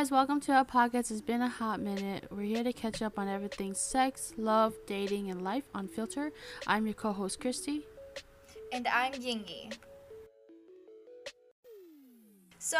[0.00, 1.10] guys, welcome to our podcast.
[1.10, 2.24] It's been a hot minute.
[2.30, 6.32] We're here to catch up on everything sex, love, dating, and life on Filter.
[6.66, 7.82] I'm your co host, Kristy.
[8.72, 9.76] And I'm Yingyee.
[12.58, 12.78] So,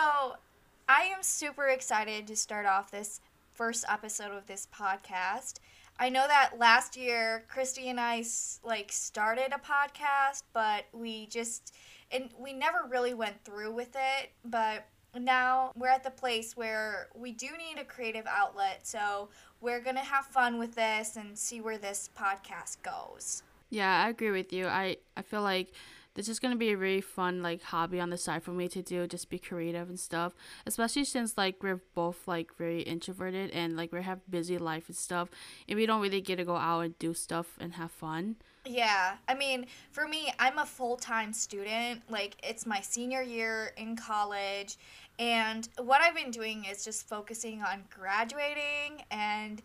[0.89, 3.21] I am super excited to start off this
[3.53, 5.59] first episode of this podcast.
[5.99, 8.25] I know that last year Kristy and I
[8.65, 11.75] like started a podcast, but we just
[12.11, 14.87] and we never really went through with it, but
[15.19, 18.87] now we're at the place where we do need a creative outlet.
[18.87, 19.29] So,
[19.61, 23.43] we're going to have fun with this and see where this podcast goes.
[23.71, 24.67] Yeah, I agree with you.
[24.67, 25.73] I I feel like
[26.15, 28.83] this is gonna be a really fun like hobby on the side for me to
[28.83, 30.35] do, just be creative and stuff.
[30.67, 34.97] Especially since like we're both like very introverted and like we have busy life and
[34.97, 35.29] stuff,
[35.69, 38.37] and we don't really get to go out and do stuff and have fun.
[38.67, 42.03] Yeah, I mean, for me, I'm a full time student.
[42.11, 44.77] Like, it's my senior year in college,
[45.19, 49.63] and what I've been doing is just focusing on graduating and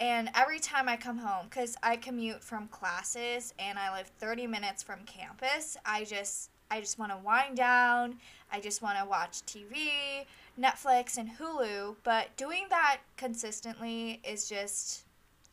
[0.00, 4.46] and every time I come home, because I commute from classes and I live 30
[4.46, 8.18] minutes from campus, I just I just want to wind down.
[8.52, 10.26] I just want to watch TV,
[10.60, 11.96] Netflix, and Hulu.
[12.04, 15.04] But doing that consistently is just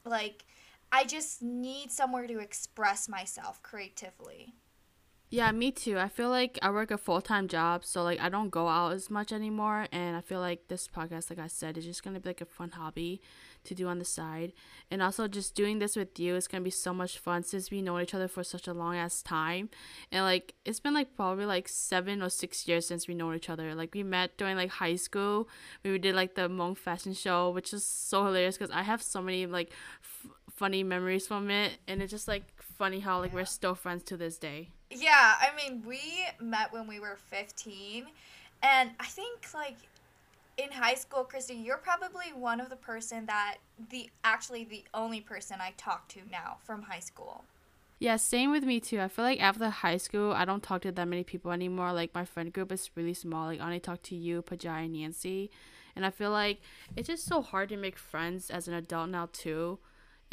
[0.06, 0.46] like
[0.96, 4.54] I just need somewhere to express myself creatively.
[5.30, 6.00] Yeah, me too.
[6.00, 8.94] I feel like I work a full time job, so like I don't go out
[8.94, 9.88] as much anymore.
[9.92, 12.46] And I feel like this podcast, like I said, is just gonna be like a
[12.46, 13.22] fun hobby
[13.66, 14.54] to do on the side.
[14.90, 17.82] And also, just doing this with you is gonna be so much fun since we
[17.82, 19.70] know each other for such a long ass time.
[20.14, 23.50] And like, it's been like probably like seven or six years since we know each
[23.50, 23.76] other.
[23.76, 25.50] Like, we met during like high school.
[25.84, 29.22] We did like the Hmong fashion show, which is so hilarious because I have so
[29.22, 29.72] many like
[30.02, 31.74] f- funny memories from it.
[31.88, 34.70] And it's just like funny how like we're still friends to this day.
[34.90, 36.00] Yeah, I mean, we
[36.40, 38.06] met when we were 15.
[38.64, 39.78] And I think like
[40.58, 43.58] in high school, Kristy, you're probably one of the person that
[43.90, 47.44] the actually the only person I talk to now from high school.
[48.00, 49.00] Yeah, same with me too.
[49.00, 51.94] I feel like after high school, I don't talk to that many people anymore.
[51.94, 53.48] Like my friend group is really small.
[53.48, 55.50] Like I only talk to you, Pajai, and Nancy.
[55.96, 56.60] And I feel like
[56.96, 59.80] it's just so hard to make friends as an adult now too.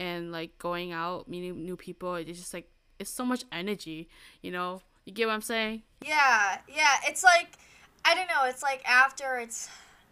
[0.02, 2.68] And like going out, meeting new people, it's just like
[2.98, 4.08] it's so much energy,
[4.42, 4.82] you know?
[5.04, 5.82] You get what I'm saying?
[6.04, 6.96] Yeah, yeah.
[7.04, 7.50] It's like
[8.04, 9.68] I don't know, it's like after it's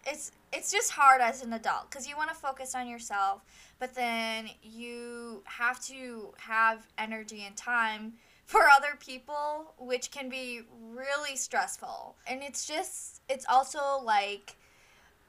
[0.06, 3.42] it's it's just hard as an adult because you want to focus on yourself,
[3.78, 8.14] but then you have to have energy and time
[8.50, 10.62] for other people, which can be
[10.92, 12.16] really stressful.
[12.26, 14.56] And it's just, it's also like,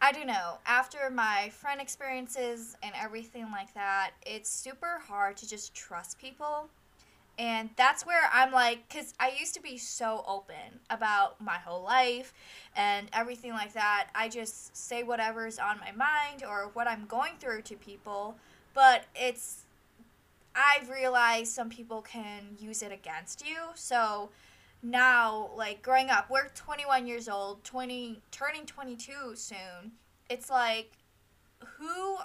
[0.01, 5.47] I don't know, after my friend experiences and everything like that, it's super hard to
[5.47, 6.69] just trust people
[7.41, 11.81] and that's where I'm like, because I used to be so open about my whole
[11.81, 12.33] life
[12.75, 14.09] and everything like that.
[14.13, 18.35] I just say whatever's on my mind or what I'm going through to people.
[18.75, 19.63] But it's,
[20.55, 23.57] I've realized some people can use it against you.
[23.73, 24.29] So
[24.83, 29.91] now, like growing up, we're 21 years old, 20, turning 22 soon.
[30.29, 30.91] It's like,
[31.77, 32.17] who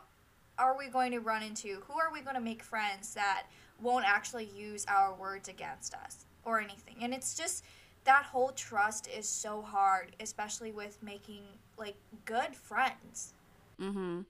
[0.58, 1.80] are we going to run into?
[1.86, 3.46] Who are we going to make friends that
[3.80, 6.96] won't actually use our words against us or anything.
[7.02, 7.64] And it's just
[8.04, 11.42] that whole trust is so hard, especially with making
[11.76, 13.34] like good friends.
[13.80, 14.24] Mhm.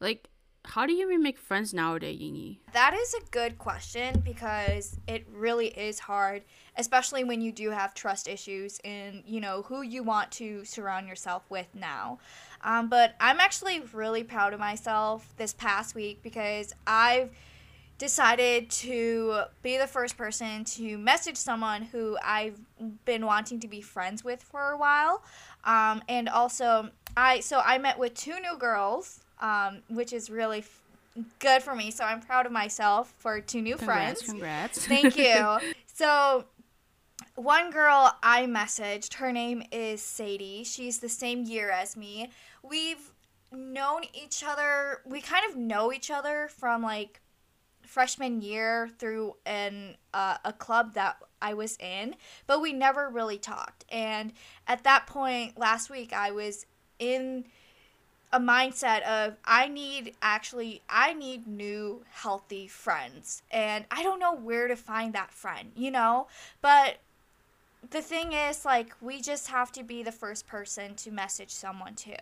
[0.00, 0.28] Like
[0.68, 2.58] how do you even make friends nowadays, Yingyee?
[2.74, 6.42] That is a good question because it really is hard,
[6.76, 11.08] especially when you do have trust issues in, you know, who you want to surround
[11.08, 12.18] yourself with now.
[12.62, 17.30] Um, but I'm actually really proud of myself this past week because I've
[17.96, 22.60] decided to be the first person to message someone who I've
[23.04, 25.22] been wanting to be friends with for a while.
[25.64, 30.58] Um, and also, I so I met with two new girls, um, which is really
[30.58, 30.82] f-
[31.38, 31.90] good for me.
[31.90, 34.30] So I'm proud of myself for two new congrats, friends.
[34.30, 34.86] Congrats.
[34.86, 35.58] Thank you.
[35.92, 36.44] so
[37.34, 40.64] one girl I messaged, her name is Sadie.
[40.64, 42.30] She's the same year as me.
[42.62, 43.12] We've
[43.52, 47.20] known each other, we kind of know each other from like
[47.82, 52.14] freshman year through an uh, a club that I was in,
[52.46, 53.84] but we never really talked.
[53.88, 54.32] And
[54.66, 56.66] at that point last week, I was
[56.98, 57.44] in
[58.32, 63.42] a mindset of I need actually I need new healthy friends.
[63.50, 66.26] And I don't know where to find that friend, you know?
[66.60, 66.98] But
[67.90, 71.94] the thing is like we just have to be the first person to message someone
[71.94, 72.12] too.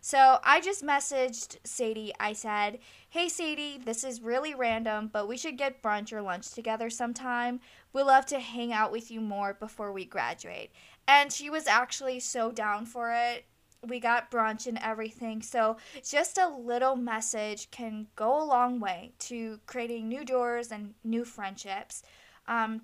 [0.00, 2.12] So i just messaged sadie.
[2.18, 2.78] I said
[3.10, 7.60] hey sadie this is really random but we should get brunch or lunch together sometime.
[7.92, 10.70] We'd love to hang out with you more before we graduate.
[11.06, 13.44] And she was actually so down for it
[13.86, 15.42] we got brunch and everything.
[15.42, 20.94] So, just a little message can go a long way to creating new doors and
[21.04, 22.02] new friendships.
[22.46, 22.82] Um,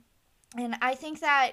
[0.56, 1.52] and I think that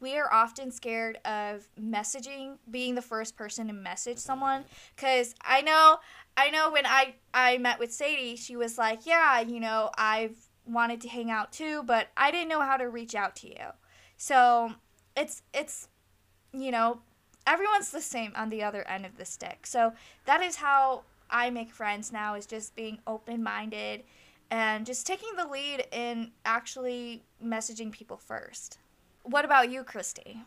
[0.00, 4.64] we are often scared of messaging, being the first person to message someone.
[4.94, 5.98] Because I know,
[6.36, 10.36] I know when I, I met with Sadie, she was like, Yeah, you know, I've
[10.66, 13.66] wanted to hang out too, but I didn't know how to reach out to you.
[14.16, 14.72] So
[15.16, 15.88] it's, it's,
[16.52, 17.00] you know,
[17.46, 19.66] everyone's the same on the other end of the stick.
[19.66, 19.92] So
[20.24, 24.02] that is how I make friends now is just being open-minded
[24.50, 28.78] and just taking the lead in actually messaging people first.
[29.22, 30.42] What about you, Kristy?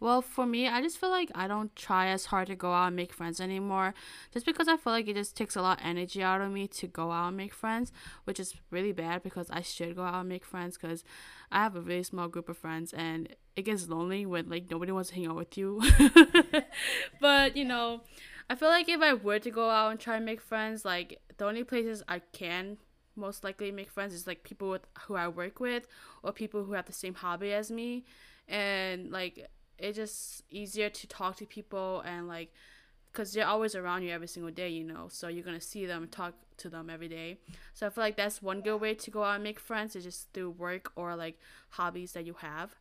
[0.00, 2.88] Well, for me, I just feel like I don't try as hard to go out
[2.88, 3.94] and make friends anymore.
[4.32, 6.68] Just because I feel like it just takes a lot of energy out of me
[6.68, 7.92] to go out and make friends,
[8.24, 11.04] which is really bad because I should go out and make friends because
[11.50, 14.92] I have a really small group of friends and it gets lonely when like nobody
[14.92, 15.82] wants to hang out with you.
[17.20, 18.02] but, you know,
[18.48, 21.20] I feel like if I were to go out and try and make friends, like
[21.36, 22.78] the only places I can
[23.16, 25.86] most likely make friends is like people with who I work with
[26.22, 28.04] or people who have the same hobby as me.
[28.46, 32.52] And like it's just easier to talk to people and like
[33.12, 35.06] because they're always around you every single day, you know.
[35.08, 37.38] So you're gonna see them, talk to them every day.
[37.74, 40.04] So I feel like that's one good way to go out and make friends is
[40.04, 41.38] just through work or like
[41.70, 42.76] hobbies that you have.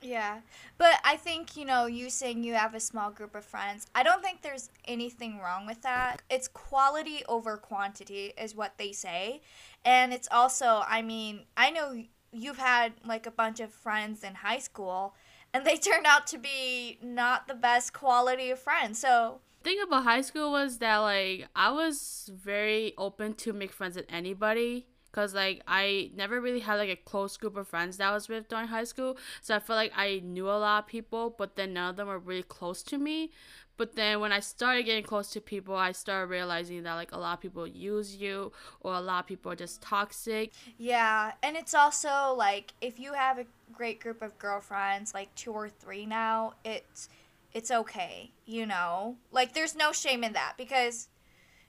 [0.00, 0.40] Yeah,
[0.78, 3.86] but I think you know you saying you have a small group of friends.
[3.94, 6.22] I don't think there's anything wrong with that.
[6.30, 9.42] It's quality over quantity, is what they say,
[9.84, 10.82] and it's also.
[10.86, 12.00] I mean, I know
[12.32, 15.14] you've had like a bunch of friends in high school
[15.52, 18.98] and they turned out to be not the best quality of friends.
[18.98, 23.96] So thing about high school was that like I was very open to make friends
[23.96, 28.08] with anybody because like I never really had like a close group of friends that
[28.08, 29.16] I was with during high school.
[29.40, 32.08] So I felt like I knew a lot of people, but then none of them
[32.08, 33.30] were really close to me.
[33.78, 37.16] But then when I started getting close to people, I started realizing that like a
[37.16, 40.52] lot of people use you or a lot of people are just toxic.
[40.78, 45.52] Yeah, and it's also like if you have a great group of girlfriends, like two
[45.52, 47.08] or three now, it's
[47.54, 49.16] it's okay, you know?
[49.30, 51.08] Like there's no shame in that because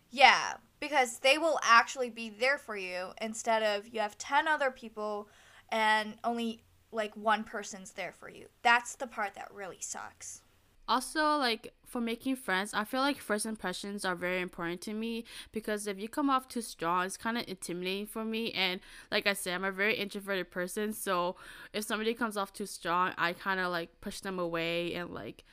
[0.10, 4.72] yeah, because they will actually be there for you instead of you have 10 other
[4.72, 5.28] people
[5.70, 6.62] and only
[6.92, 8.48] like one person's there for you.
[8.64, 10.42] That's the part that really sucks
[10.90, 15.24] also like for making friends i feel like first impressions are very important to me
[15.52, 18.82] because if you come off too strong it's kind of intimidating for me and
[19.12, 21.36] like i said i'm a very introverted person so
[21.74, 25.44] if somebody comes off too strong i kind of like push them away and like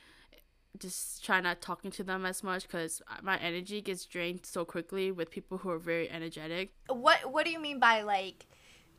[0.79, 5.11] just try not talking to them as much because my energy gets drained so quickly
[5.11, 8.45] with people who are very energetic what what do you mean by like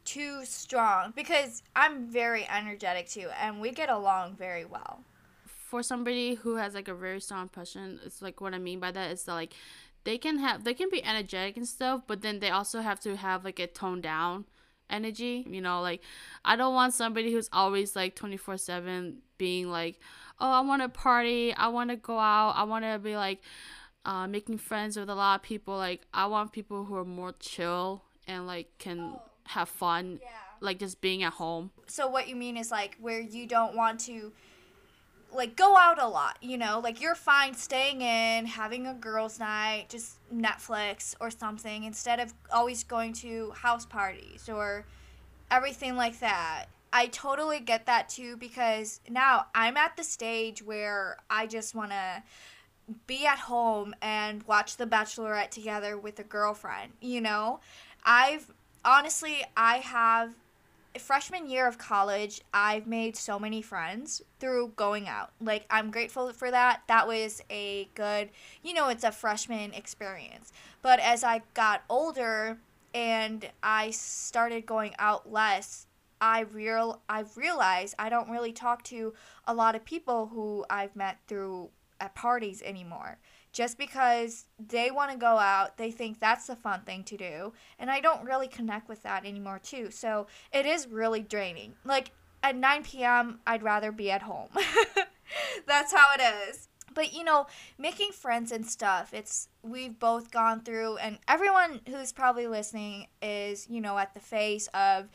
[0.04, 5.04] too strong because i'm very energetic too and we get along very well
[5.68, 8.90] for somebody who has like a very strong impression, it's like what I mean by
[8.90, 9.54] that is that like
[10.04, 13.16] they can have they can be energetic and stuff, but then they also have to
[13.16, 14.46] have like a toned down
[14.88, 15.46] energy.
[15.48, 16.00] You know, like
[16.42, 20.00] I don't want somebody who's always like 24 7 being like,
[20.40, 23.40] oh, I want to party, I want to go out, I want to be like
[24.04, 25.76] uh, making friends with a lot of people.
[25.76, 30.28] Like, I want people who are more chill and like can oh, have fun, yeah.
[30.60, 31.70] like just being at home.
[31.86, 34.32] So, what you mean is like where you don't want to
[35.32, 39.38] like go out a lot, you know, like you're fine staying in, having a girls'
[39.38, 44.86] night, just Netflix or something instead of always going to house parties or
[45.50, 46.66] everything like that.
[46.92, 51.90] I totally get that too because now I'm at the stage where I just want
[51.90, 52.22] to
[53.06, 57.60] be at home and watch The Bachelorette together with a girlfriend, you know?
[58.04, 58.50] I've
[58.84, 60.34] honestly I have
[60.98, 65.30] freshman year of college, I've made so many friends through going out.
[65.40, 66.82] Like, I'm grateful for that.
[66.88, 68.30] That was a good,
[68.62, 70.52] you know, it's a freshman experience.
[70.82, 72.58] But as I got older
[72.94, 75.86] and I started going out less,
[76.20, 79.14] I real I've realized I don't really talk to
[79.46, 81.70] a lot of people who I've met through
[82.00, 83.18] at parties anymore
[83.52, 87.52] just because they want to go out, they think that's the fun thing to do,
[87.78, 89.90] and I don't really connect with that anymore too.
[89.90, 91.74] So it is really draining.
[91.84, 94.50] Like at 9 p.m., I'd rather be at home.
[95.66, 96.68] that's how it is.
[96.94, 97.46] But you know,
[97.78, 103.66] making friends and stuff, it's we've both gone through and everyone who's probably listening is,
[103.68, 105.08] you know, at the face of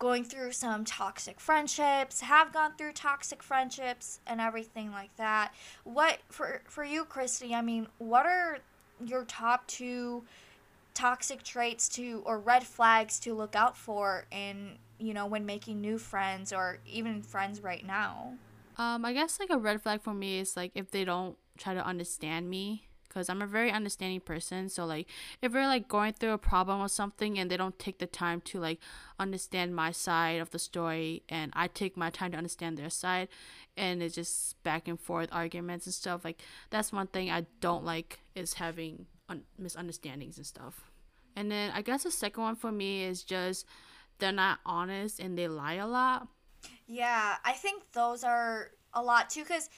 [0.00, 5.54] going through some toxic friendships, have gone through toxic friendships and everything like that.
[5.84, 7.52] What for for you, Kristy?
[7.52, 8.58] I mean, what are
[9.06, 10.24] your top two
[10.94, 15.80] toxic traits to or red flags to look out for in you know when making
[15.80, 18.32] new friends or even friends right now?
[18.78, 21.74] Um, I guess like a red flag for me is like if they don't try
[21.74, 24.68] to understand me because I'm a very understanding person.
[24.68, 25.08] So like
[25.42, 28.40] if we're like going through a problem or something and they don't take the time
[28.42, 28.78] to like
[29.18, 33.28] understand my side of the story and I take my time to understand their side
[33.76, 36.40] and it's just back and forth arguments and stuff like
[36.70, 40.90] that's one thing I don't like is having un- misunderstandings and stuff.
[41.36, 43.66] And then I guess the second one for me is just
[44.18, 46.28] they're not honest and they lie a lot.
[46.86, 49.68] Yeah, I think those are a lot too cuz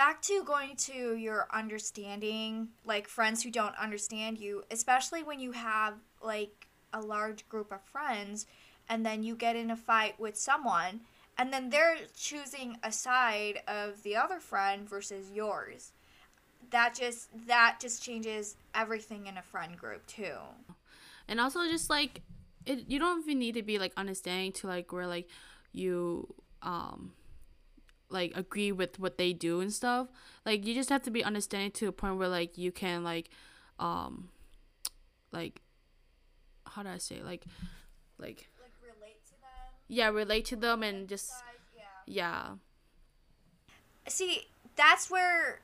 [0.00, 5.52] back to going to your understanding, like friends who don't understand you, especially when you
[5.52, 5.92] have
[6.22, 8.46] like a large group of friends
[8.88, 11.00] and then you get in a fight with someone
[11.36, 15.92] and then they're choosing a side of the other friend versus yours.
[16.70, 20.38] That just that just changes everything in a friend group too.
[21.28, 22.22] And also just like
[22.64, 25.28] it you don't even need to be like understanding to like where like
[25.72, 26.26] you
[26.62, 27.12] um
[28.10, 30.08] like agree with what they do and stuff.
[30.44, 33.30] Like you just have to be understanding to a point where like you can like
[33.78, 34.28] um
[35.32, 35.62] like
[36.66, 37.44] how do I say like
[38.18, 39.74] like like relate to them.
[39.88, 41.32] Yeah, relate to them and just
[41.76, 41.82] yeah.
[42.06, 42.48] yeah.
[44.08, 45.60] See, that's where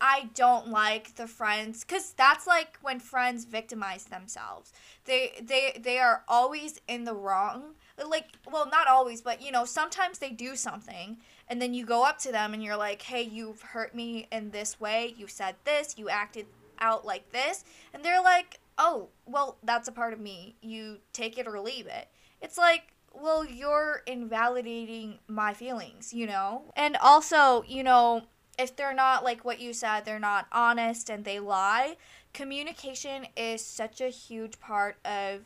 [0.00, 4.72] I don't like the friends cuz that's like when friends victimize themselves.
[5.04, 7.74] They they they are always in the wrong.
[7.98, 12.04] Like well, not always, but you know, sometimes they do something and then you go
[12.04, 15.14] up to them and you're like, "Hey, you've hurt me in this way.
[15.16, 16.46] You said this, you acted
[16.80, 20.56] out like this." And they're like, "Oh, well, that's a part of me.
[20.60, 22.08] You take it or leave it."
[22.40, 26.62] It's like well, you're invalidating my feelings, you know?
[26.76, 28.22] And also, you know,
[28.58, 31.96] if they're not like what you said, they're not honest and they lie,
[32.32, 35.42] communication is such a huge part of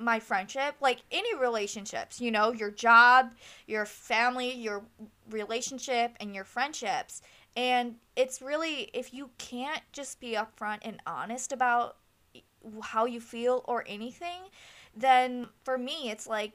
[0.00, 0.76] my friendship.
[0.80, 3.34] Like any relationships, you know, your job,
[3.66, 4.82] your family, your
[5.30, 7.22] relationship, and your friendships.
[7.56, 11.96] And it's really, if you can't just be upfront and honest about
[12.82, 14.42] how you feel or anything,
[14.96, 16.52] then for me, it's like,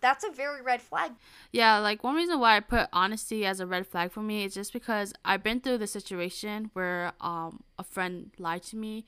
[0.00, 1.12] that's a very red flag.
[1.52, 4.54] Yeah, like one reason why I put honesty as a red flag for me is
[4.54, 9.06] just because I've been through the situation where um a friend lied to me,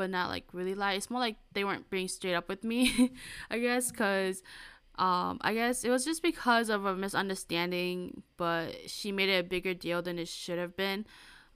[0.00, 0.94] but not like really lie.
[0.94, 3.12] It's more like they weren't being straight up with me,
[3.50, 4.42] I guess, cause
[4.98, 9.46] um I guess it was just because of a misunderstanding, but she made it a
[9.46, 11.04] bigger deal than it should have been,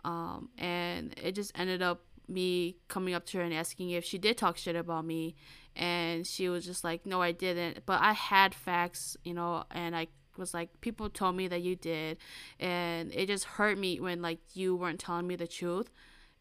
[0.04, 4.18] um and it just ended up me coming up to her and asking if she
[4.18, 5.34] did talk shit about me
[5.74, 7.80] and she was just like no i didn't.
[7.86, 11.76] But i had facts you know and i was like people told me that you
[11.76, 12.18] did
[12.60, 15.90] and it just hurt me when like you weren't telling me the truth.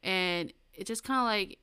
[0.03, 1.59] And it just kind of like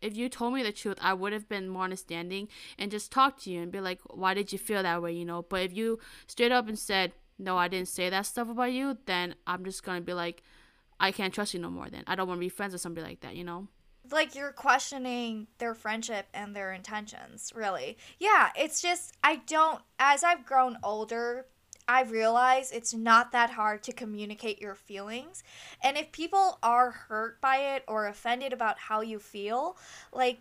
[0.00, 3.38] if you told me the truth i would have been more understanding and just talk
[3.38, 5.42] to you and be like why did you feel that way you know?
[5.42, 8.98] But if you straight up and said no i didn't say that stuff about you
[9.06, 10.42] then i'm just gonna be like
[11.00, 12.04] i can't trust you no more then.
[12.06, 13.68] I don't want to be friends with somebody like that you know?
[14.10, 17.98] Like you're questioning their friendship and their intentions, really.
[18.18, 21.46] Yeah, it's just I don't as I've grown older,
[21.88, 25.42] I've realized it's not that hard to communicate your feelings.
[25.82, 29.78] And if people are hurt by it or offended about how you feel,
[30.12, 30.40] like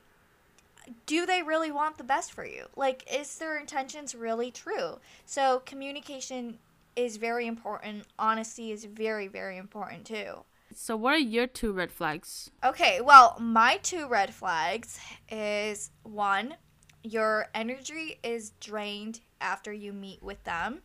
[1.05, 2.65] do they really want the best for you?
[2.75, 4.99] Like is their intentions really true?
[5.25, 6.59] So communication
[6.97, 8.03] is very important.
[8.19, 10.43] Honesty is very very important too.
[10.75, 12.51] So, what are your two red flags?
[12.63, 14.99] Okay, well, my two red flags
[15.31, 16.55] is one,
[17.03, 20.81] your energy is drained after you meet with them.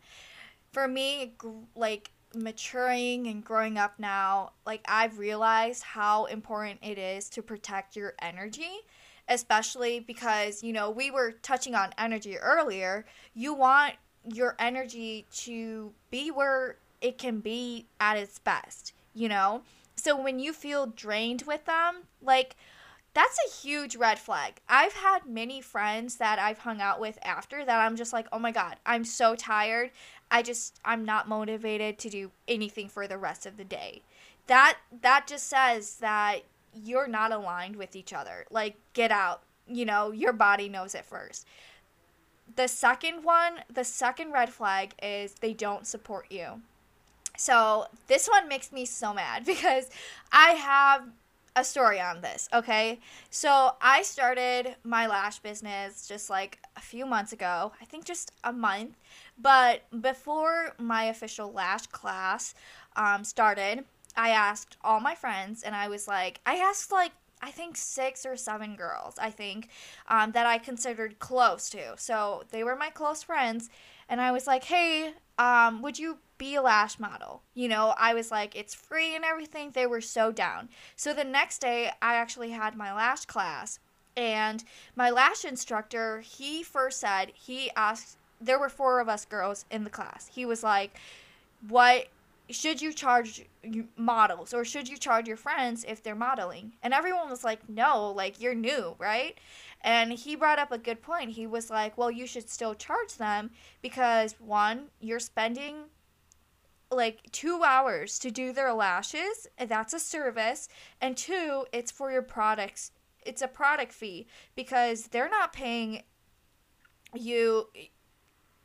[0.73, 1.33] For me,
[1.75, 7.95] like maturing and growing up now, like I've realized how important it is to protect
[7.95, 8.79] your energy,
[9.29, 13.05] especially because, you know, we were touching on energy earlier.
[13.35, 13.93] You want
[14.25, 19.61] your energy to be where it can be at its best, you know?
[19.95, 22.55] So when you feel drained with them, like
[23.13, 24.59] that's a huge red flag.
[24.67, 28.39] I've had many friends that I've hung out with after that I'm just like, "Oh
[28.39, 29.91] my god, I'm so tired.
[30.33, 34.01] I just I'm not motivated to do anything for the rest of the day."
[34.47, 36.39] That that just says that
[36.73, 38.45] you're not aligned with each other.
[38.49, 39.43] Like get out.
[39.67, 41.47] You know, your body knows it first.
[42.55, 46.61] The second one, the second red flag is they don't support you.
[47.37, 49.89] So this one makes me so mad because
[50.31, 51.03] I have
[51.55, 52.99] a story on this, okay?
[53.29, 58.31] So I started my lash business just like a few months ago, I think just
[58.43, 58.95] a month.
[59.37, 62.55] But before my official lash class
[62.95, 67.11] um, started, I asked all my friends, and I was like, I asked like
[67.43, 69.67] I think six or seven girls, I think,
[70.07, 71.93] um, that I considered close to.
[71.97, 73.69] So they were my close friends.
[74.07, 77.41] And I was like, hey, um, would you be a lash model.
[77.53, 79.71] You know, I was like, it's free and everything.
[79.71, 80.67] They were so down.
[80.97, 83.79] So the next day, I actually had my lash class.
[84.17, 84.61] And
[84.93, 89.85] my lash instructor, he first said, he asked, there were four of us girls in
[89.85, 90.29] the class.
[90.35, 90.99] He was like,
[91.69, 92.07] what
[92.49, 93.45] should you charge
[93.95, 96.73] models or should you charge your friends if they're modeling?
[96.83, 99.37] And everyone was like, no, like you're new, right?
[99.79, 101.29] And he brought up a good point.
[101.31, 105.85] He was like, well, you should still charge them because one, you're spending
[106.93, 110.69] like two hours to do their lashes, that's a service.
[111.01, 112.91] And two, it's for your products.
[113.25, 116.03] It's a product fee because they're not paying
[117.13, 117.67] you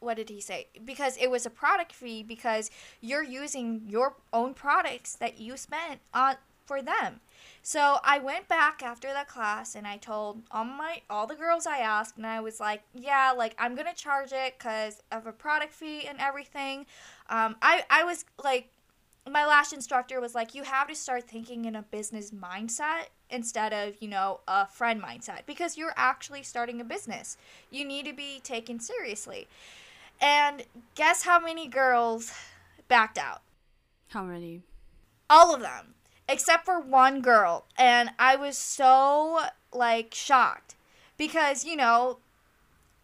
[0.01, 0.69] what did he say?
[0.85, 2.71] Because it was a product fee because
[3.01, 7.21] you're using your own products that you spent on for them.
[7.63, 11.67] So I went back after the class and I told all my all the girls
[11.67, 15.33] I asked and I was like, yeah, like I'm gonna charge it because of a
[15.33, 16.87] product fee and everything.
[17.29, 18.71] Um, I I was like,
[19.31, 23.73] my lash instructor was like, you have to start thinking in a business mindset instead
[23.75, 27.37] of you know a friend mindset because you're actually starting a business.
[27.71, 29.47] You need to be taken seriously.
[30.21, 32.33] And guess how many girls
[32.89, 33.43] backed out?
[34.09, 34.63] How many?
[35.31, 35.95] All of them,
[36.29, 37.65] except for one girl.
[37.77, 39.41] And I was so,
[39.73, 40.75] like, shocked.
[41.17, 42.19] Because, you know,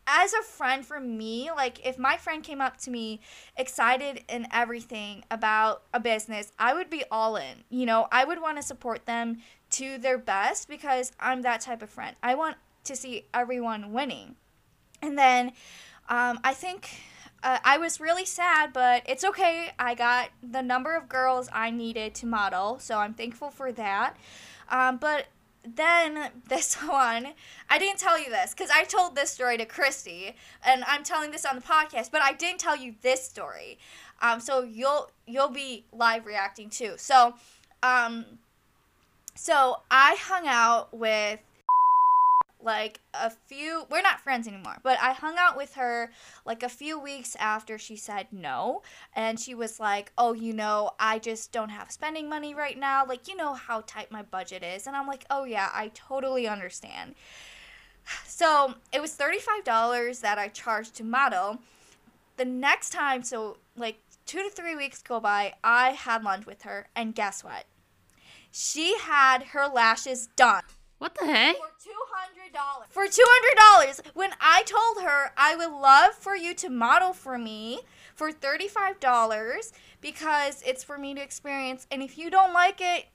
[0.06, 3.20] as a friend for me, like, if my friend came up to me
[3.56, 7.64] excited and everything about a business, I would be all in.
[7.70, 9.38] You know, I would want to support them
[9.70, 12.14] to their best because I'm that type of friend.
[12.22, 14.36] I want to see everyone winning.
[15.00, 15.52] And then
[16.08, 16.90] um, I think
[17.44, 19.70] uh, I was really sad, but it's okay.
[19.78, 24.16] I got the number of girls I needed to model, so I'm thankful for that.
[24.70, 25.26] Um, but
[25.62, 27.28] then this one,
[27.68, 30.32] I didn't tell you this because I told this story to Kristy,
[30.64, 33.78] and I'm telling this on the podcast, but I didn't tell you this story.
[34.22, 36.94] Um, so you'll you'll be live reacting too.
[36.96, 37.34] So,
[37.82, 38.24] um,
[39.34, 41.40] so I hung out with
[42.64, 46.10] like a few we're not friends anymore but i hung out with her
[46.44, 48.82] like a few weeks after she said no.
[49.14, 53.04] And she was like oh you know i just don't have spending money right now.
[53.06, 54.86] Like you know how tight my budget is.
[54.86, 57.14] And i'm like oh yeah i totally understand.
[58.26, 61.58] So it was $35 that i charged to model.
[62.36, 66.62] The next time so like two to three weeks go by i had lunch with
[66.62, 67.64] her and guess what?
[68.50, 70.62] She had her lashes done
[70.98, 71.56] what the heck?
[71.56, 72.86] For two hundred dollars.
[72.90, 74.14] For two hundred dollars.
[74.14, 77.80] When I told her I would love for you to model for me
[78.14, 83.06] for thirty-five dollars because it's for me to experience, and if you don't like it,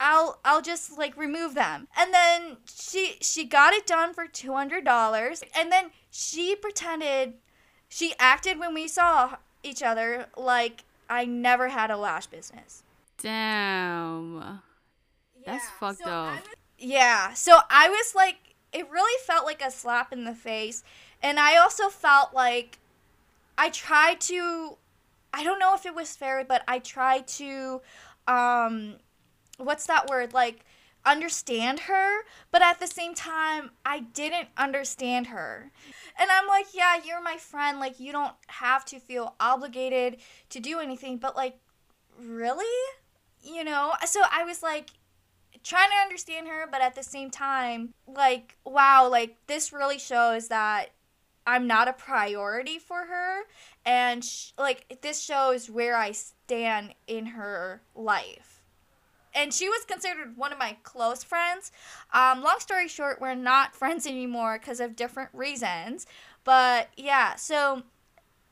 [0.00, 1.86] I'll I'll just like remove them.
[1.96, 7.34] And then she she got it done for two hundred dollars, and then she pretended
[7.88, 12.82] she acted when we saw each other like I never had a lash business.
[13.18, 14.36] Damn.
[14.38, 14.58] Yeah,
[15.44, 16.38] That's fucked so up.
[16.80, 17.34] Yeah.
[17.34, 18.36] So I was like,
[18.72, 20.82] it really felt like a slap in the face.
[21.22, 22.78] And I also felt like
[23.58, 24.78] I tried to,
[25.34, 27.82] I don't know if it was fair, but I tried to,
[28.26, 28.94] um,
[29.58, 30.32] what's that word?
[30.32, 30.64] Like,
[31.04, 35.70] understand her, but at the same time, I didn't understand her.
[36.18, 37.78] And I'm like, yeah, you're my friend.
[37.78, 40.18] Like, you don't have to feel obligated
[40.50, 41.58] to do anything, but like,
[42.18, 42.64] really?
[43.42, 43.92] You know?
[44.06, 44.90] So I was like,
[45.62, 50.48] trying to understand her, but at the same time, like, wow, like, this really shows
[50.48, 50.90] that
[51.46, 53.42] I'm not a priority for her.
[53.84, 58.62] And, sh- like, this shows where I stand in her life.
[59.34, 61.70] And she was considered one of my close friends.
[62.12, 66.06] Um, long story short, we're not friends anymore because of different reasons.
[66.44, 67.82] But yeah, so,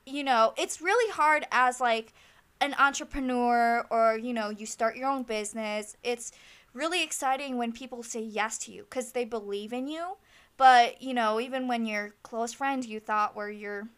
[0.07, 2.13] you know, it's really hard as, like,
[2.61, 5.97] an entrepreneur or, you know, you start your own business.
[6.03, 6.33] It's,
[6.79, 10.17] really exciting when people say yes to you because they believe in you.
[10.57, 13.89] But, you know, even when your close friends you thought were your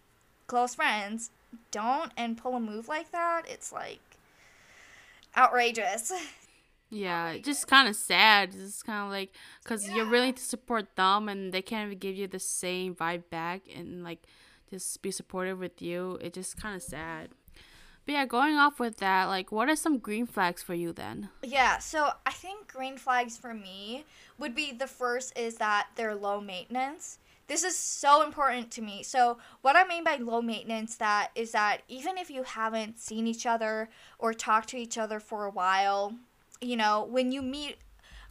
[0.47, 1.31] close friends
[1.71, 4.01] don't and pull a move like that, it's like
[5.37, 6.13] outrageous.
[6.93, 8.51] Yeah, it's just kind of sad.
[8.53, 9.97] It's kind of like because yeah.
[9.97, 13.63] you're willing to support them and they can't even give you the same vibe back
[13.75, 14.25] and like
[14.71, 16.19] just be supportive with you.
[16.21, 17.29] It's just kind of sad.
[18.11, 21.29] But yeah, going off with that, like, what are some green flags for you then?
[21.45, 24.05] Yeah, so I think green flags for me
[24.37, 27.21] would be the first is that they're low maintenance.
[27.47, 29.05] This is so important to me.
[29.05, 33.29] So, what I mean by low maintenance that is that even if you haven't seen
[33.29, 36.13] each other or talked to each other for a while,
[36.61, 37.77] you know, when you meet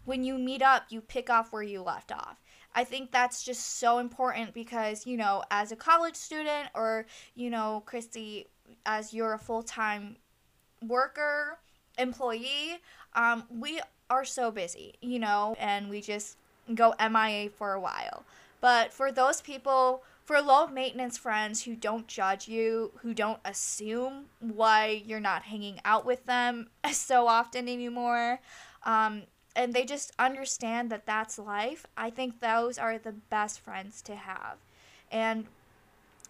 [0.03, 2.41] when you meet up, you pick off where you left off.
[2.75, 7.49] I think that's just so important because, you know, as a college student or, you
[7.49, 8.45] know, Kristy,
[8.85, 10.17] as you're a full time
[10.85, 11.59] worker,
[11.97, 12.79] employee,
[13.13, 16.37] um, we are so busy, you know, and we just
[16.73, 18.23] go MIA for a while.
[18.61, 24.25] But for those people, for low maintenance friends who don't judge you, who don't assume
[24.39, 28.39] why you're not hanging out with them so often anymore,
[28.83, 29.23] um,
[29.55, 34.15] and they just understand that that's life, I think those are the best friends to
[34.15, 34.57] have.
[35.11, 35.47] And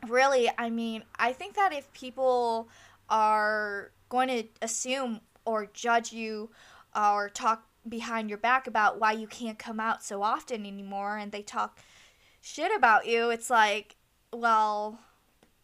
[0.08, 2.70] really, I mean, I think that if people
[3.10, 6.50] are going to assume or judge you
[6.96, 11.32] or talk behind your back about why you can't come out so often anymore and
[11.32, 11.80] they talk
[12.42, 13.96] shit about you, it's like,
[14.32, 15.00] well,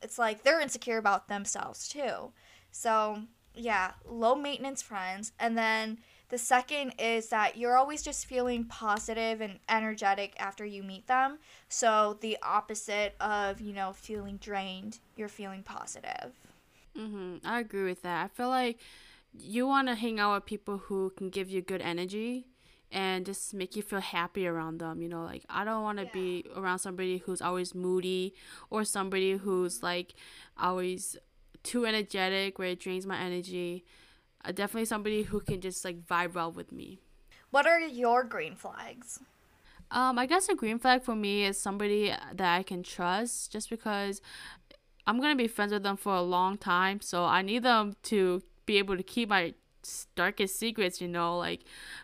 [0.01, 2.31] it's like they're insecure about themselves too.
[2.71, 5.31] So, yeah, low maintenance friends.
[5.39, 10.83] And then the second is that you're always just feeling positive and energetic after you
[10.83, 11.39] meet them.
[11.69, 16.33] So, the opposite of, you know, feeling drained, you're feeling positive.
[16.97, 17.41] Mhm.
[17.43, 18.25] I agree with that.
[18.25, 18.79] I feel like
[19.33, 22.47] you want to hang out with people who can give you good energy
[22.91, 25.01] and just make you feel happy around them.
[25.01, 26.11] You know, like I don't want to yeah.
[26.13, 28.33] be around somebody who's always moody
[28.69, 30.13] or somebody who's like
[30.57, 31.17] always
[31.63, 33.83] too energetic where it drains my energy.
[34.45, 36.99] Uh, definitely somebody who can just like vibe well with me.
[37.51, 39.19] What are your green flags?
[39.91, 43.69] Um, I guess a green flag for me is somebody that I can trust just
[43.69, 44.21] because
[45.07, 48.41] I'm gonna be friends with them for a long time, so I need them to
[48.65, 49.53] be able to keep my
[50.15, 51.61] darkest secrets, you know, like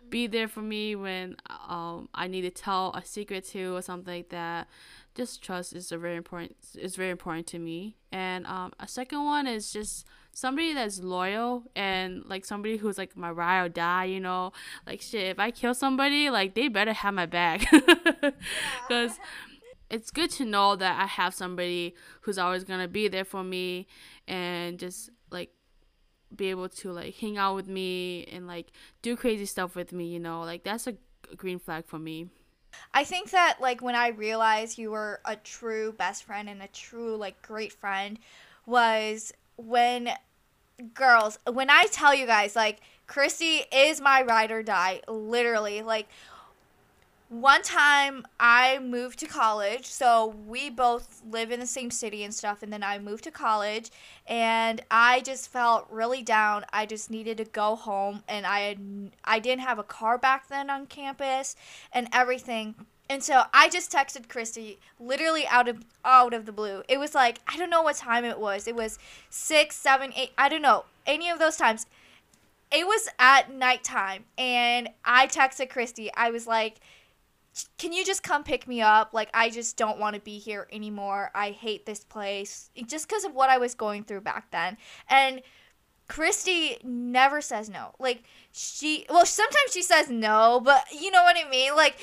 [0.10, 1.36] be there for me when
[1.68, 4.68] um I need to tell a secret to or something like that.
[5.16, 7.96] Just trust is a very important is very important to me.
[8.12, 13.16] And um a second one is just somebody that's loyal and like somebody who's like
[13.16, 14.52] my ride or die, you know.
[14.88, 17.66] Like shit, if I kill somebody, like they better have my back.
[18.88, 19.20] Cuz
[19.90, 23.88] it's good to know that I have somebody who's always gonna be there for me
[24.28, 25.52] and just like
[26.34, 30.06] be able to like hang out with me and like do crazy stuff with me,
[30.06, 30.96] you know, like that's a
[31.36, 32.30] green flag for me.
[32.94, 36.68] I think that like when I realized you were a true best friend and a
[36.68, 38.18] true like great friend
[38.66, 39.34] was
[39.66, 40.10] when
[40.94, 46.08] girls when I tell you guys like Kristy is my ride or die literally like
[47.32, 52.34] one time I moved to college, so we both live in the same city and
[52.34, 53.90] stuff, and then I moved to college
[54.28, 56.66] and I just felt really down.
[56.74, 60.50] I just needed to go home and I had I didn't have a car back
[60.50, 61.56] then on campus
[61.94, 62.76] and everything.
[63.10, 66.84] And so I just texted Kristy literally out of out of the blue.
[66.88, 68.68] It was like I don't know what time it was.
[68.68, 70.32] It was six, seven, eight.
[70.38, 71.86] I don't know any of those times.
[72.72, 76.08] It was at nighttime, and I texted Kristy.
[76.16, 76.80] I was like,
[77.78, 79.14] can you just come pick me up?
[79.14, 81.32] Like, I just don't want to be here anymore.
[81.36, 82.70] I hate this place.
[82.88, 84.78] Just because of what I was going through back then.
[85.10, 85.42] And
[86.08, 87.94] Kristy never says no.
[88.00, 91.76] Like, she, well, sometimes she says no, but you know what I mean?
[91.76, 91.98] Like,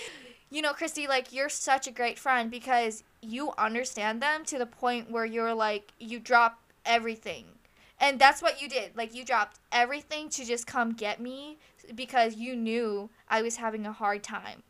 [0.51, 4.67] you know, Kristy, like, you're such a great friend because you understand them to the
[4.67, 7.45] point where you're like, you drop everything.
[8.01, 8.97] And that's what you did.
[8.97, 11.59] Like, you dropped everything to just come get me
[11.95, 14.63] because you knew I was having a hard time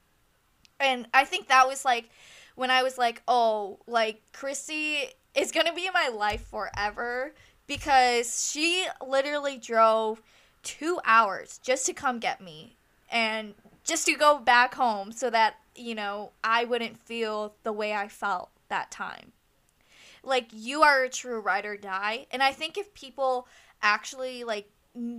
[0.80, 2.10] and I think that was like
[2.54, 7.32] when I was like, oh, like Kristy is gonna be in my life forever
[7.66, 10.22] because she literally drove
[10.62, 12.76] two hours just to come get me
[13.10, 17.92] and just to go back home so that you know I wouldn't feel the way
[17.94, 19.32] I felt that time.
[20.22, 23.46] Like you are a true ride or die, and I think if people
[23.82, 24.70] actually like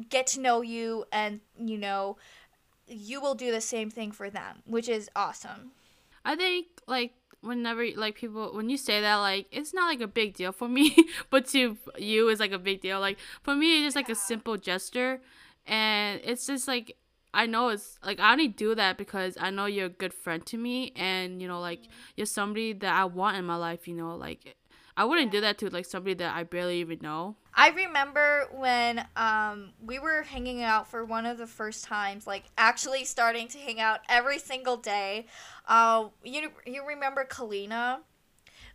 [0.10, 2.18] get to know you and you know
[2.88, 5.72] you will do the same thing for them, which is awesome.
[6.26, 10.08] I think like whenever like people when you say that like it's not like a
[10.08, 10.96] big deal for me,
[11.30, 13.00] but to you is like a big deal.
[13.00, 15.22] Like for me it's just like a simple gesture
[15.66, 16.98] and it's just like
[17.34, 20.46] I know it's like I only do that because I know you're a good friend
[20.48, 21.82] to me and you know like
[22.16, 24.56] you're somebody that I want in my life, you know, like
[25.00, 27.38] I wouldn't do that to like somebody that I barely even know.
[27.54, 32.44] I remember when um, we were hanging out for one of the first times, like
[32.58, 35.28] actually starting to hang out every single day.
[35.68, 38.00] Uh, you you remember Kalina?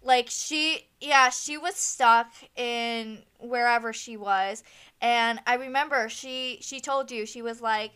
[0.03, 4.65] Like she, yeah, she was stuck in wherever she was,
[5.03, 7.93] and I remember she she told you she was like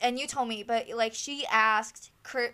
[0.00, 2.10] and you told me, but like she asked,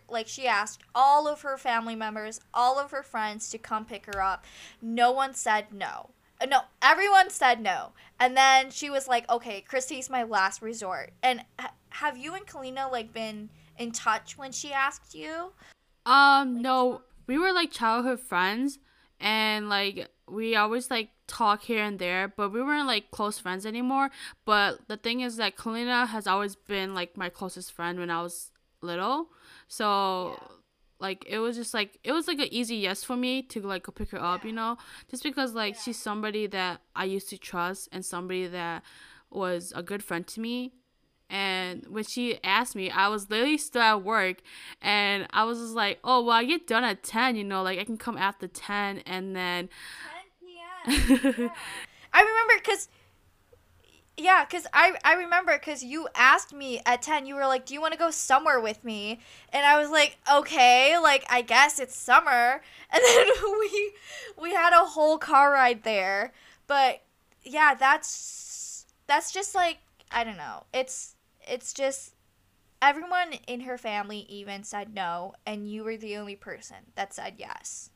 [0.09, 4.07] like she asked all of her family members, all of her friends to come pick
[4.07, 4.45] her up.
[4.81, 6.11] No one said no.
[6.41, 7.93] Uh, no, everyone said no.
[8.21, 12.47] And then she was like, "Okay, Kristy's my last resort." And ha- have you and
[12.47, 15.53] Kalina like been in touch when she asked you?
[16.07, 17.03] Um, no.
[17.27, 18.79] We were like childhood friends,
[19.21, 23.65] and like we always like talk here and there, but we weren't like close friends
[23.67, 24.11] anymore.
[24.45, 28.23] But the thing is that Kalina has always been like my closest friend when I
[28.23, 28.51] was
[28.83, 29.29] little.
[29.69, 30.49] So yeah.
[31.01, 33.85] like it was just like it was like an easy yes for me to like
[33.85, 34.77] go pick her up, you know?
[35.11, 35.81] Just because like yeah.
[35.81, 38.83] she's somebody that I used to trust and somebody that
[39.31, 40.73] was a good friend to me.
[41.31, 44.39] And when she asked me, I was literally still at work,
[44.81, 47.79] and I was just like, "Oh, well, I get done at ten, you know, like
[47.79, 49.75] I can come after ten, and then." 10 p.m.
[50.07, 50.18] yeah.
[52.13, 52.89] I remember because
[54.17, 57.25] yeah, cause I I remember because you asked me at ten.
[57.25, 59.21] You were like, "Do you want to go somewhere with me?"
[59.53, 62.61] And I was like, "Okay, like I guess it's summer."
[62.93, 63.27] And then
[63.61, 63.93] we
[64.41, 66.33] we had a whole car ride there.
[66.67, 67.03] But
[67.45, 69.79] yeah, that's that's just like
[70.11, 70.65] I don't know.
[70.73, 71.15] It's
[71.47, 72.15] it's just
[72.83, 77.35] everyone in her family even said no, and you were the only person that said
[77.39, 77.91] yes.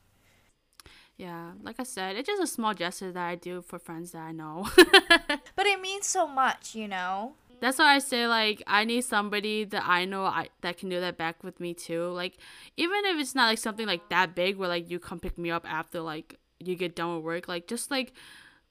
[1.17, 4.21] Yeah, like I said, it's just a small gesture that I do for friends that
[4.21, 4.67] I know.
[5.55, 7.33] but it means so much, you know?
[7.61, 10.99] That's why I say like I need somebody that I know I that can do
[10.99, 12.07] that back with me too.
[12.09, 12.37] Like
[12.75, 15.49] even if it's not like something like that big where like you come pick me
[15.49, 18.11] up after like you get done with work, like just like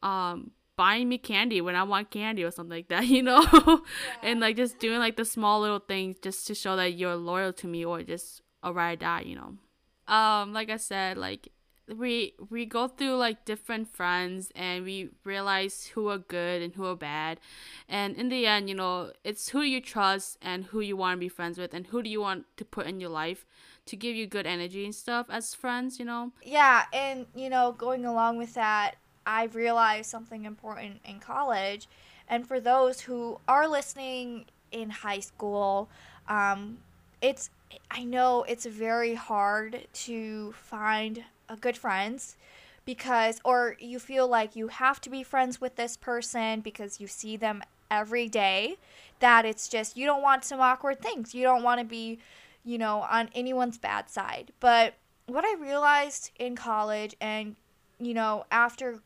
[0.03, 3.43] um buying me candy when I want candy or something like that, you know?
[3.53, 3.77] Yeah.
[4.23, 7.55] and like just doing like the small little things just to show that you're loyal
[7.55, 10.15] to me or just a ride or die, you know.
[10.15, 11.49] Um, like I said, like
[11.89, 16.85] we we go through like different friends and we realize who are good and who
[16.87, 17.41] are bad.
[17.89, 21.21] And in the end you know it's who you trust and who you want to
[21.21, 23.47] be friends with and who do you want to put in your life
[23.87, 26.33] to give you good energy and stuff as friends you know?
[26.45, 28.95] Yeah and you know going along with that
[29.27, 31.89] i realized something important in college.
[32.29, 35.91] And for those who are listening in high school
[36.29, 36.79] um,
[37.21, 37.51] it's
[37.91, 41.25] i know it's very hard to find
[41.61, 42.37] good friends
[42.85, 47.07] because or you feel like you have to be friends with this person because you
[47.07, 48.77] see them every day
[49.21, 51.35] that it's just you don't want some awkward things.
[51.35, 52.19] You don't want to be
[52.65, 54.53] you know on anyone's bad side.
[54.61, 54.95] But
[55.27, 57.55] what i realized in college and
[58.01, 59.01] you know after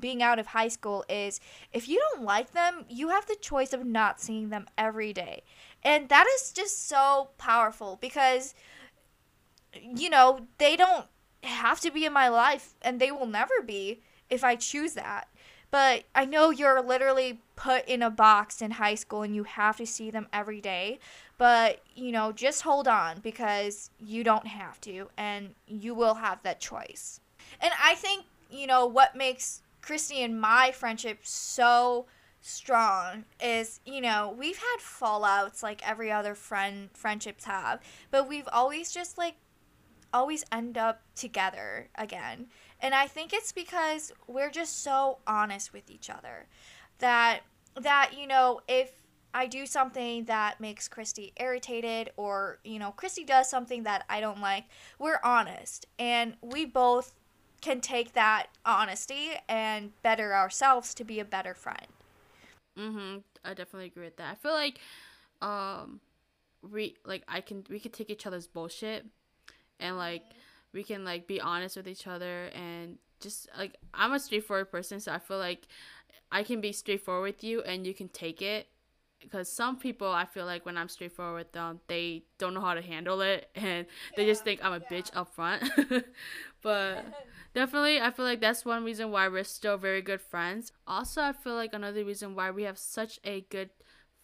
[0.00, 1.40] being out of high school is
[1.72, 5.42] if you don't like them you have the choice of not seeing them every day.
[5.84, 8.54] And that is just so powerful because
[9.80, 11.06] you know they don't
[11.42, 14.00] have to be in my life and they will never be
[14.30, 15.28] if I choose that.
[15.70, 19.78] But I know you're literally put in a box in high school and you have
[19.78, 20.98] to see them every day.
[21.38, 26.42] But, you know, just hold on because you don't have to and you will have
[26.42, 27.20] that choice.
[27.60, 32.06] And I think, you know, what makes Kristy and my friendship so
[32.44, 38.48] strong is you know we've had fallouts like every other friend friendships have but we've
[38.52, 39.36] always just like
[40.12, 42.46] always end up together again.
[42.80, 46.46] And I think it's because we're just so honest with each other
[46.98, 47.40] that
[47.80, 48.92] that you know, if
[49.34, 54.20] I do something that makes Kristy irritated or, you know, Kristy does something that I
[54.20, 54.64] don't like,
[54.98, 57.14] we're honest and we both
[57.62, 61.86] can take that honesty and better ourselves to be a better friend.
[62.76, 63.22] Mhm.
[63.44, 64.32] I definitely agree with that.
[64.32, 64.78] I feel like
[65.40, 66.00] um
[66.62, 69.06] we like I can we could take each other's bullshit
[69.82, 70.22] and like
[70.72, 75.00] we can like be honest with each other and just like I'm a straightforward person,
[75.00, 75.66] so I feel like
[76.30, 78.68] I can be straightforward with you and you can take it.
[79.20, 82.74] Because some people, I feel like when I'm straightforward with them, they don't know how
[82.74, 84.98] to handle it and they just think I'm a yeah.
[84.98, 85.62] bitch up front.
[86.62, 87.04] but
[87.54, 90.72] definitely, I feel like that's one reason why we're still very good friends.
[90.88, 93.70] Also, I feel like another reason why we have such a good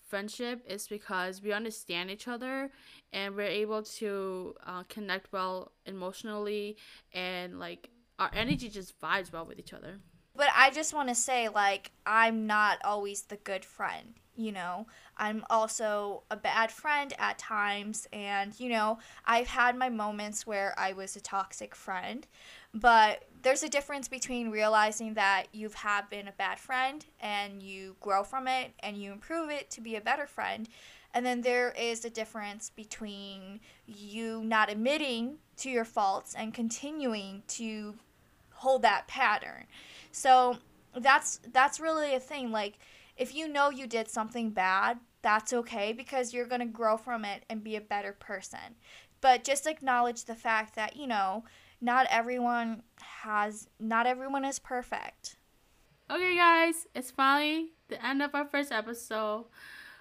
[0.08, 2.70] friendship is because we understand each other
[3.12, 6.76] and we're able to uh, connect well emotionally
[7.12, 10.00] and like our energy just vibes well with each other.
[10.34, 14.86] But I just want to say, like, I'm not always the good friend, you know?
[15.16, 20.74] I'm also a bad friend at times, and, you know, I've had my moments where
[20.78, 22.26] I was a toxic friend,
[22.72, 27.96] but there's a difference between realizing that you've have been a bad friend and you
[28.00, 30.68] grow from it and you improve it to be a better friend.
[31.14, 37.42] And then there is a difference between you not admitting to your faults and continuing
[37.48, 37.94] to
[38.52, 39.64] hold that pattern.
[40.12, 40.58] So
[40.94, 42.78] that's that's really a thing like
[43.18, 47.24] if you know you did something bad, that's okay because you're going to grow from
[47.24, 48.76] it and be a better person.
[49.20, 51.44] But just acknowledge the fact that, you know,
[51.80, 52.82] not everyone
[53.22, 55.36] has not everyone is perfect.
[56.10, 59.44] Okay guys, it's finally the end of our first episode.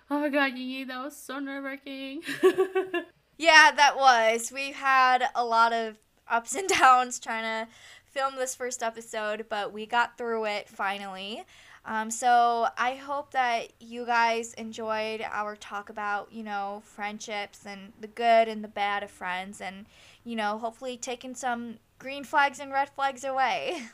[0.09, 2.21] Oh my god, Yee, that was so nerve wracking.
[3.37, 4.51] yeah, that was.
[4.53, 5.97] We've had a lot of
[6.29, 7.71] ups and downs trying to
[8.05, 11.43] film this first episode, but we got through it finally.
[11.87, 17.93] Um, so I hope that you guys enjoyed our talk about, you know, friendships and
[17.99, 19.85] the good and the bad of friends and,
[20.25, 23.83] you know, hopefully taking some green flags and red flags away.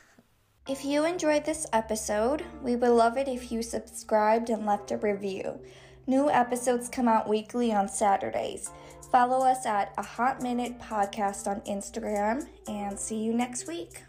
[0.66, 4.96] If you enjoyed this episode, we would love it if you subscribed and left a
[4.96, 5.60] review.
[6.06, 8.70] New episodes come out weekly on Saturdays.
[9.12, 14.04] Follow us at a Hot Minute Podcast on Instagram and see you next week.